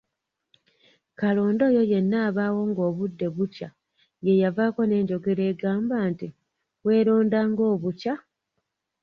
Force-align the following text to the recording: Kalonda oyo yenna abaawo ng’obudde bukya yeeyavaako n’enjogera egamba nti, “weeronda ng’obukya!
Kalonda 1.19 1.61
oyo 1.69 1.81
yenna 1.91 2.17
abaawo 2.27 2.61
ng’obudde 2.69 3.27
bukya 3.35 3.69
yeeyavaako 4.25 4.81
n’enjogera 4.85 5.43
egamba 5.51 5.95
nti, 6.11 6.27
“weeronda 6.85 7.39
ng’obukya! 7.49 8.13